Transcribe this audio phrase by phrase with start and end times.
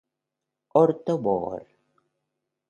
[0.75, 1.63] Horto Bogor.